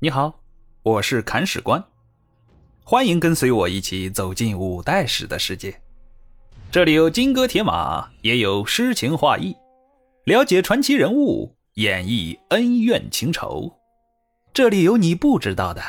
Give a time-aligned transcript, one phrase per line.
[0.00, 0.44] 你好，
[0.84, 1.84] 我是砍史官，
[2.84, 5.82] 欢迎跟随我一起走进五代史的世界。
[6.70, 9.56] 这里有金戈铁马，也有诗情画意，
[10.22, 13.76] 了解传奇人物，演绎恩怨情仇。
[14.54, 15.82] 这里有你不知道的，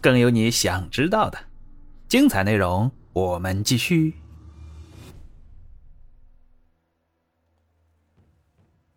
[0.00, 1.38] 更有你想知道的。
[2.08, 4.14] 精彩内容，我们继续。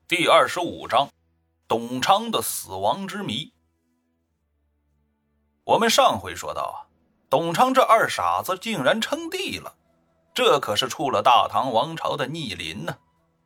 [0.07, 1.09] 第二十五章：
[1.67, 3.53] 董昌的死亡之谜。
[5.65, 6.77] 我们上回说到啊，
[7.27, 9.73] 董昌这二傻子竟然称帝了，
[10.31, 12.95] 这可是触了大唐王朝的逆鳞呢，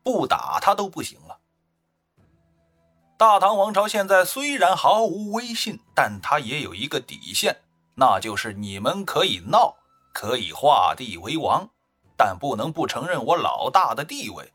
[0.04, 1.40] 不打他都不行了。
[3.18, 7.62] 大唐王朝现在虽然毫无威信，但他也有一个底线，
[7.96, 9.78] 那就是你们可以闹，
[10.14, 11.70] 可以画地为王，
[12.18, 14.52] 但不能不承认我老大的地位。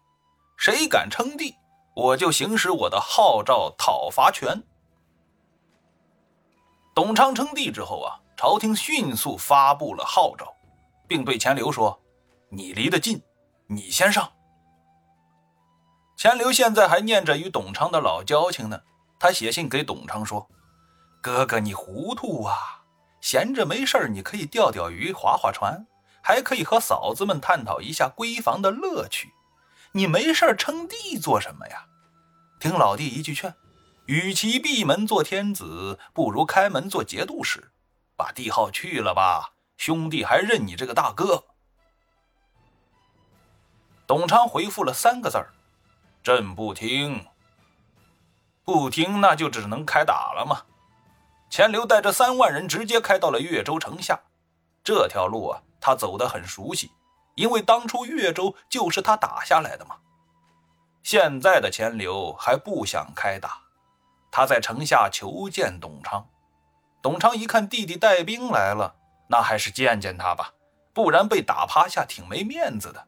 [0.59, 1.55] 谁敢称帝，
[1.97, 4.63] 我就行使我的号召讨伐权。
[6.95, 10.55] 董昌称帝之后啊，朝廷迅速发布了号召，
[11.09, 12.01] 并对钱镠说
[12.51, 13.21] ：“你离得近，
[13.67, 14.31] 你先上。”
[16.17, 18.81] 钱镠现在还念着与董昌的老交情呢，
[19.19, 20.49] 他写信给董昌说
[21.21, 22.85] ：“哥哥，你糊涂啊！
[23.21, 25.85] 闲着没事你可以钓钓鱼、划划船，
[26.23, 29.33] 还可以和嫂子们探讨一下闺房的乐趣。
[29.91, 31.87] 你没事称帝做什么呀？
[32.61, 33.53] 听老弟一句劝。”
[34.07, 37.73] 与其闭门做天子，不如开门做节度使，
[38.17, 41.45] 把帝号去了吧，兄弟还认你这个大哥。
[44.07, 45.55] 董昌回复了三个字儿
[46.23, 47.27] ：“朕不听。”
[48.63, 50.63] 不听，那就只能开打了嘛。
[51.49, 54.21] 钱镠带着三万人直接开到了越州城下，
[54.83, 56.91] 这条路啊，他走得很熟悉，
[57.37, 59.97] 因为当初越州就是他打下来的嘛。
[61.03, 63.64] 现在的钱镠还不想开打。
[64.37, 66.29] 他在城下求见董昌，
[67.01, 68.97] 董昌一看弟弟带兵来了，
[69.29, 70.55] 那还是见见他吧，
[70.93, 73.07] 不然被打趴下挺没面子的。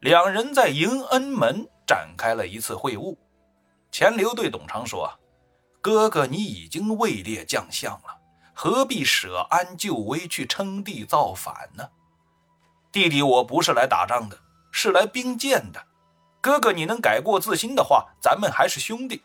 [0.00, 3.16] 两人在迎恩门展开了一次会晤。
[3.90, 5.10] 钱镠对董昌说
[5.80, 8.20] ：“哥哥，你已经位列将相了，
[8.52, 11.88] 何必舍安就危去称帝造反呢？
[12.92, 14.38] 弟弟，我不是来打仗的，
[14.70, 15.82] 是来兵谏的。
[16.42, 19.22] 哥哥，你能改过自新的话，咱们还是兄弟。”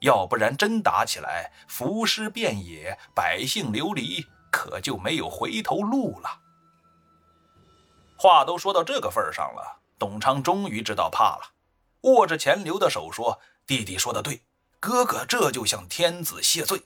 [0.00, 6.40] 要不然真打起来，浮尸遍野，百姓流离，可就没有回头路了。
[8.18, 11.52] 话都说到这个份上了，董昌终于知道怕了，
[12.02, 14.42] 握着钱镠的手说：“弟弟说的对，
[14.80, 16.82] 哥哥这就向天子谢罪，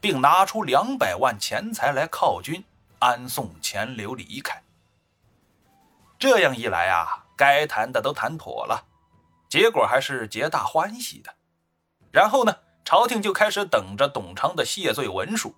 [0.00, 2.64] 并拿出两百万钱财来犒军，
[3.00, 4.62] 安送钱镠离开。”
[6.18, 8.86] 这样一来啊，该谈的都谈妥了，
[9.48, 11.34] 结果还是皆大欢喜的。
[12.12, 15.54] 然后呢，朝廷就开始等着董昌的谢罪文书，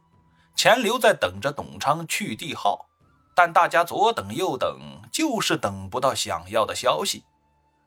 [0.54, 2.86] 钱镠在等着董昌去帝号，
[3.34, 4.78] 但大家左等右等，
[5.12, 7.24] 就是等不到想要的消息。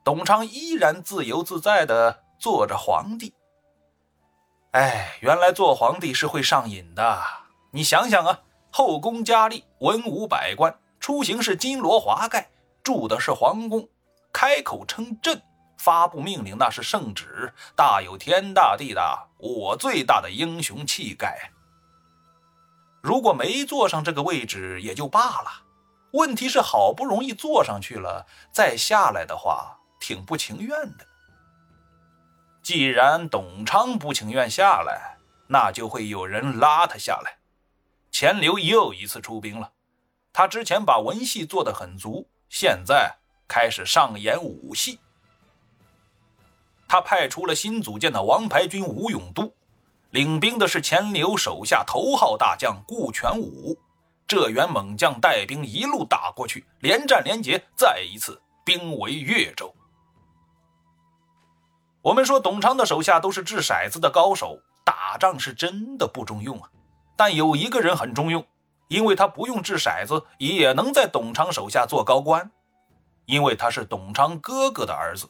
[0.03, 3.33] 董昌依然自由自在地做着皇帝。
[4.72, 7.23] 哎，原来做皇帝是会上瘾的。
[7.72, 12.49] 你想想啊，后宫佳丽、文武百官，出行是金罗华盖，
[12.84, 13.88] 住的是皇宫，
[14.34, 15.41] 开口称朕。
[15.77, 21.51] 发布命令那是圣旨，大有天大地大，我最大的英雄气概。
[23.01, 25.63] 如果没坐上这个位置也就罢了，
[26.11, 31.05] 问题是好不容易坐上去了，再下来的话挺不情愿的。
[32.63, 35.17] 既然董昌不情愿下来，
[35.47, 37.37] 那就会有人拉他下来。
[38.11, 39.71] 钱镠又一次出兵了，
[40.33, 43.16] 他之前把文戏做得很足，现在
[43.47, 44.99] 开始上演武戏。
[46.87, 49.53] 他派出了新组建的王牌军吴永都，
[50.11, 53.77] 领兵的是钱镠手下头号大将顾全武。
[54.25, 59.73] 这员猛将带兵一路打过去，连战连捷，再一次兵围越州。
[62.01, 66.69] 我们说董昌的手下都是掷骰子的高手，打仗是真的不中用啊。
[67.16, 68.45] 但有一个人很中用，
[68.90, 72.51] 因为他不用掷骰子，也能在董昌手下做高官，
[73.25, 75.28] 因为他是董昌哥哥的儿子。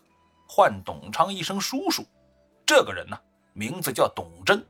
[0.48, 2.06] 唤董昌一声叔叔，
[2.66, 3.20] 这个人呢，
[3.54, 4.66] 名字叫董真。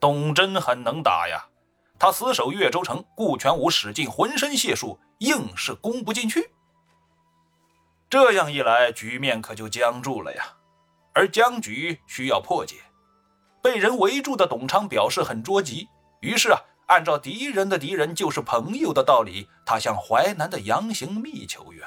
[0.00, 1.46] 董真很能打呀，
[1.98, 6.50] 他死守越州城，顾全武使尽浑身解数，硬是攻不进去。
[8.08, 10.44] 这样一来，局面可就僵住了呀。
[11.12, 12.76] 而僵局需要破解，
[13.62, 15.88] 被人围住的董昌表示很着急，
[16.20, 21.86] 于是啊，按照敌人的敌人就是朋友的道理，他向淮南的杨行密求援。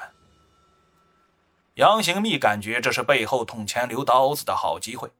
[1.74, 5.10] 杨行密感觉这是背后捅钱镠刀子的好机会，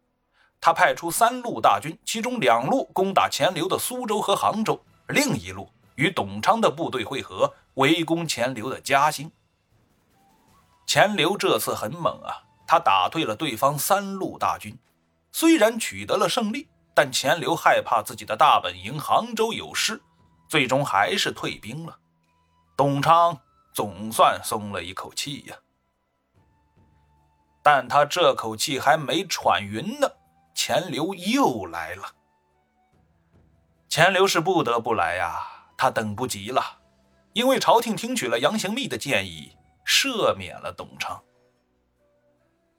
[0.61, 9.31] 他派出三路大军，其中两路攻打钱镠的苏州和杭州，另一路与董昌的部队会合，围攻钱镠的嘉兴。
[10.87, 14.77] 钱镠这次很猛啊，他打退了对方三路大军，
[15.31, 20.03] 虽然取得了胜利，但钱镠害怕自己的大本营杭州有失，
[20.49, 21.97] 最终还是退兵了。
[22.77, 23.39] 董昌
[23.73, 25.57] 总算松了一口气呀，
[27.73, 30.11] 但他这口气还没喘匀呢。
[30.55, 32.03] 钱镠又来了，
[33.89, 35.41] 钱镠是不得不来呀，
[35.77, 36.81] 他等不及了，
[37.33, 39.57] 因为朝廷听取了杨行密的建议，
[39.87, 41.23] 赦免了董昌。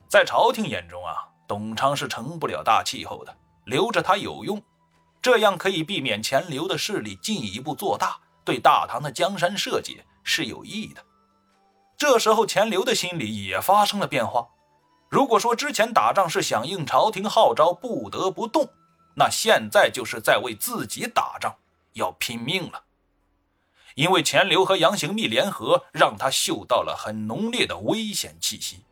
[0.10, 3.34] 在朝廷眼中啊，董昌是成不了大气候的，
[3.64, 4.62] 留着他有用，
[5.22, 11.02] 这样可以避免钱镠的势力进一步做大，对大唐的江山社稷是有益的。
[11.98, 14.50] 这时候，钱镠的心里也发生了变化。
[15.12, 18.70] 如果说之前打仗是响应朝廷号召不得不动，
[19.14, 21.54] 那现在就是在为自己打仗，
[21.92, 22.82] 要拼命了。
[23.96, 28.86] 因为钱镠和杨行密联合，让他嗅到了很浓烈的危险气息。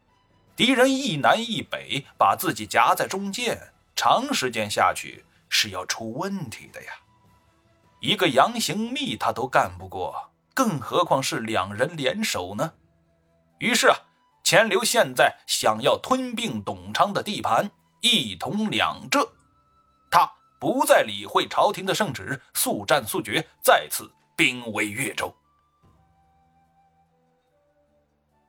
[0.57, 6.91] 敌人一南一北，把自己夹在中间，长时间下去是要出问题的呀。
[8.01, 12.73] 一个杨行密他都干不过，更何况是两人联手呢？
[13.59, 13.95] 于是啊。
[14.49, 17.69] 钱镠现在想要吞并董昌的地盘，
[18.01, 19.31] 一统两浙，
[20.09, 20.27] 他
[20.59, 25.31] 不再理会朝廷的圣旨，速战速决，再次兵围越州。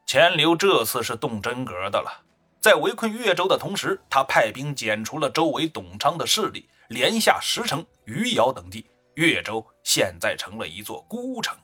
[0.07, 2.25] 钱镠这次是动真格的了，
[2.63, 11.55] 在围困越州的同时，他派兵剪除了周围董昌的势力，连下石城、余姚等地，越州现在成了一座孤城。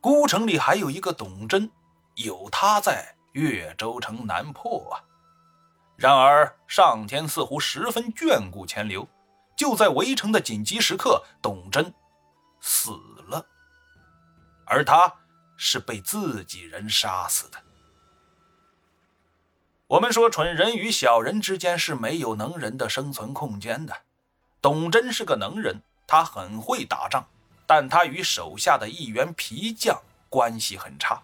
[0.00, 1.70] 孤城里还有一个董贞。
[2.14, 5.02] 有他在，越州城难破啊！
[5.96, 9.06] 然而上天似乎十分眷顾钱镠，
[9.56, 11.92] 就在围城的紧急时刻，董贞
[12.60, 12.90] 死
[13.28, 13.46] 了，
[14.66, 15.12] 而他
[15.56, 17.58] 是被自己人杀死的。
[19.86, 23.94] 我们说，蠢人与小人之间是没有能人的生存空间的。
[24.60, 27.24] 董贞是个能人，他很会打仗，
[27.66, 31.22] 但他与手下的一员皮匠关系很差。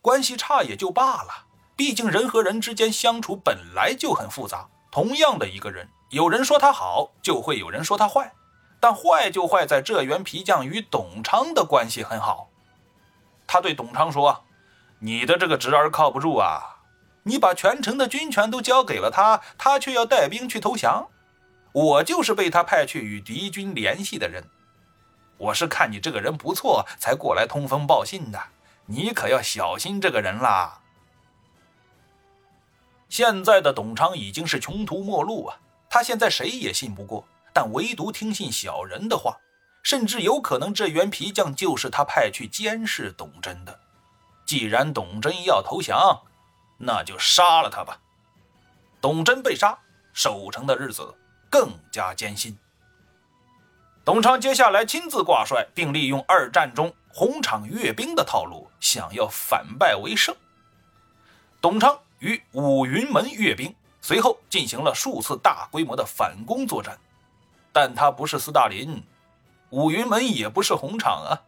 [0.00, 1.46] 关系差也就罢了，
[1.76, 4.68] 毕竟人和人之间相处本来就很复杂。
[4.90, 8.32] 同样的一个人，有人说他好，就会有人说他坏。
[8.80, 12.48] 但坏就坏在这员皮匠与董昌的关系很好。
[13.46, 14.44] 他对董昌说
[15.00, 16.76] ：“你的这个侄儿靠不住啊！
[17.24, 21.08] 你把全城的军权都交给了他，他却要带兵去投降。
[21.72, 24.44] 我就是被他派去与敌军联系的人。
[25.36, 28.40] 我是看你这个人不错，才过来通风报信的。”
[28.90, 30.80] 你可要小心这个人啦！
[33.10, 35.58] 现在的董昌已经是穷途末路啊，
[35.90, 39.36] 他现在谁也信不过，但唯独听信小人的话，
[39.82, 43.78] 甚至有可能这员皮匠就是他派去监视董贞的。
[44.46, 46.22] 既然董贞要投降，
[46.78, 48.00] 那就杀了他吧。
[49.02, 49.78] 董贞被杀，
[50.14, 51.14] 守城的日子
[51.50, 52.58] 更加艰辛。
[54.02, 60.34] 董昌接下来亲自挂帅，并利用二战中红场阅兵的套路，想要反败为胜。
[61.60, 66.98] 董昌与五云门阅兵，随后进行了数次大规模的反攻作战，
[67.72, 69.02] 但他不是斯大林，
[69.70, 71.42] 五云门也不是红场啊，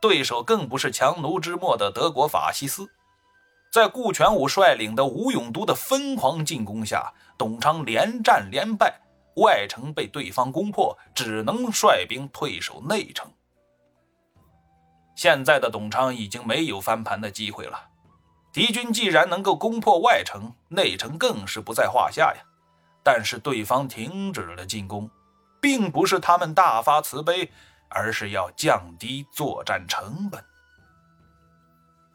[0.00, 2.90] 对手更不是强弩之末的德国法西斯。
[3.72, 9.00] 在顾全武率领的吴永都的疯狂进攻下，董昌连战连败。
[9.38, 13.28] 外城被对方攻破，只能率兵退守内城。
[15.14, 17.90] 现在的董昌已经没有翻盘的机会了。
[18.52, 22.42] 敌军既然能够攻破外城，内城更是不在话下呀。
[23.02, 25.10] 但是对方停止了进攻，
[25.60, 27.52] 并不是他们大发慈悲，
[27.88, 30.42] 而是要降低作战成本。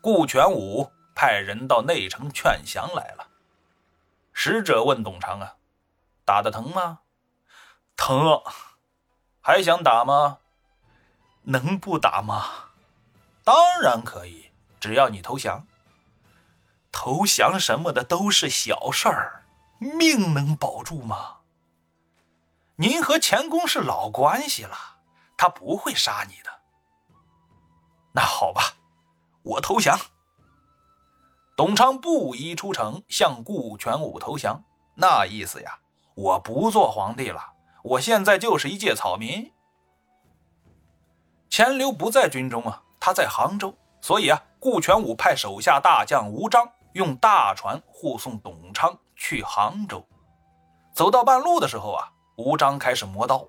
[0.01, 3.27] 顾全武派人到内城劝降来了。
[4.33, 5.55] 使者问董昌啊
[6.25, 6.99] ：“打得疼吗？”
[7.97, 8.41] 疼，
[9.41, 10.37] 还想打吗？
[11.43, 12.68] 能不打吗？
[13.43, 15.65] 当然可以，只要你投降。
[16.91, 19.45] 投降什么的都是小事儿，
[19.79, 21.37] 命能保住吗？
[22.75, 24.75] 您和钱公是老关系了，
[25.37, 26.49] 他不会杀你的。
[28.13, 28.75] 那好吧，
[29.43, 29.99] 我投降。
[31.55, 34.63] 董昌不宜出城向顾全武投降，
[34.95, 35.79] 那意思呀，
[36.15, 37.53] 我不做皇帝了。
[37.83, 39.51] 我现在就是一介草民。
[41.49, 50.05] 钱镠不在军中啊，他在杭州，所以啊，顾全武派手下大将吴章用大船护送董昌去杭州。
[50.93, 53.47] 走到半路的时候啊，吴章开始磨刀。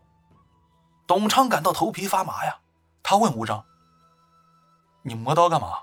[1.07, 2.59] 董昌感到头皮发麻呀，
[3.03, 3.65] 他问吴章
[5.03, 5.79] ：“你磨刀干嘛？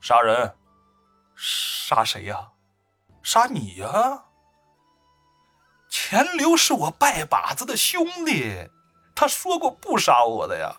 [0.00, 0.54] 杀人？
[1.34, 2.50] 杀谁呀？
[3.22, 4.24] 杀你呀？
[5.88, 8.68] 钱流是我拜把子的兄弟，
[9.16, 10.76] 他说过不杀我的呀。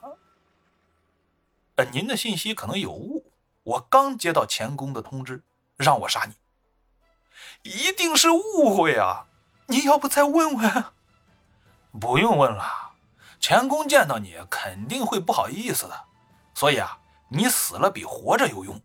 [1.75, 5.43] 呃，您的信息可能有误，我刚接到钱公的通知，
[5.75, 6.35] 让我杀你，
[7.63, 9.27] 一定是误会啊！
[9.67, 10.85] 你要不再问问？
[11.99, 12.93] 不用问了。”
[13.37, 16.05] 钱公见到你肯定会不好意思的，
[16.55, 16.97] 所以啊，
[17.29, 18.81] 你死了比活着有用。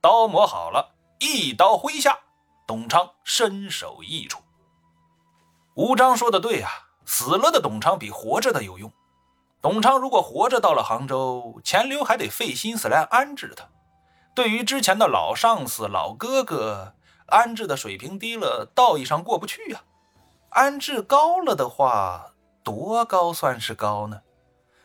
[0.00, 2.18] 刀磨好了，一刀挥下，
[2.66, 4.40] 董昌身首异处。
[5.74, 6.70] 吴章说的对呀，
[7.04, 8.90] 死了的董昌比活着的有用。
[9.62, 13.64] 董昌如果活着到了杭州，钱刘还得费心思来安置他。
[14.34, 16.94] 对于之前的老上司、老哥哥，
[17.26, 19.84] 安置的水平低了，道义上过不去啊。
[20.50, 22.28] 安置高了的话。
[22.64, 24.20] 多高算是高呢？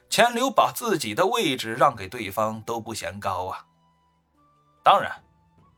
[0.09, 3.65] 钱刘把自己的位置让给对方都不嫌高啊。
[4.83, 5.23] 当然，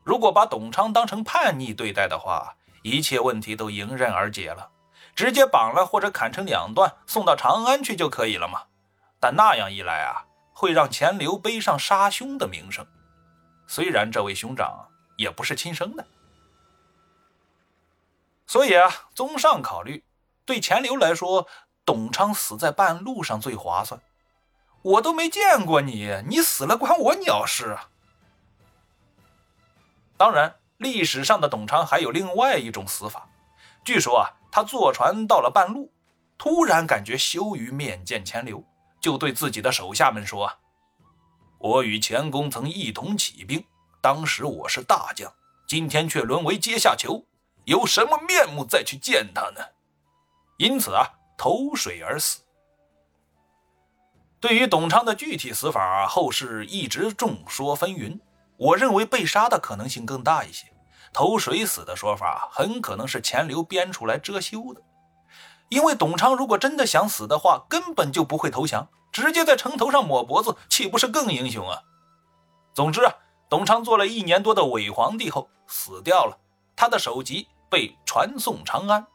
[0.06, 4.70] 如果把董昌当成叛逆对待的话，一切问题都迎刃而解了，
[5.14, 8.62] 直接绑了或者砍成两段送到长安去就可以了嘛。
[9.20, 12.86] 但那样一来啊，会让钱刘背上杀兄的名声。
[13.68, 16.06] 虽然这位兄长也不是亲生的，
[18.48, 20.04] 所以啊，综上考虑，
[20.46, 21.48] 对钱刘来说。
[21.86, 24.00] 董昌死在半路上最划算，
[24.84, 27.90] 我都没见过你，你死了关我鸟事啊！
[30.16, 33.28] 当然，历史上的董昌还有另外一种死法。
[33.84, 35.92] 据说啊，他坐船到了半路，
[36.38, 38.64] 突然感觉羞于面见钱刘，
[39.00, 40.52] 就对自己的手下们说：“，
[41.60, 43.64] 我与钱公曾一同起兵，
[44.02, 45.32] 当时我是大将，
[45.68, 47.26] 今天却沦为阶下囚，
[47.66, 49.62] 有什么面目再去见他呢？”
[50.58, 51.16] 因此啊。
[51.42, 52.42] 投水而死。
[54.42, 58.20] 对于董昌的具体死法，后世一直众说纷纭。
[58.58, 60.68] 我认为被杀的可能性更大一些，
[61.14, 64.82] 投水死的说法很可能是钱刘编出来遮羞的。
[65.70, 71.82] 因为董昌如果真的想死的话，根本就不会投降，直接在城头上抹脖子，岂不是更英雄啊？
[72.74, 73.14] 总之啊，
[73.50, 76.38] 董昌做了一年多的伪皇帝后死掉了，
[76.76, 79.06] 他的首级被传送长安。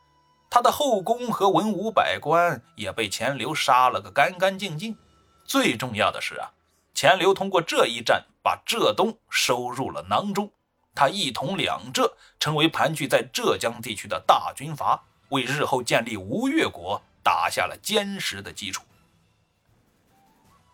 [0.48, 4.96] 他的后宫和文武百官也被钱镠杀了个干干净净。
[5.44, 6.52] 最重要的是啊，
[6.94, 10.52] 钱镠通过这一战把浙东收入了囊中，
[10.94, 15.02] 他一统两浙，成为盘踞在浙江地区的大军阀，
[15.34, 18.82] 为日后建立吴越国打下了坚实的基础。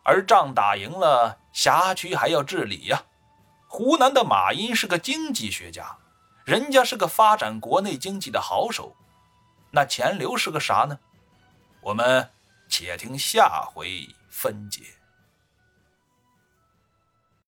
[0.05, 3.03] 而仗打赢了，辖区还要治理呀。
[3.67, 5.97] 湖南的马殷是个经济学家，
[6.45, 8.95] 人家是个发展国内经济的好手。
[9.71, 10.99] 那钱镠是个啥呢？
[11.81, 12.31] 我们
[12.69, 14.83] 且听下回分解。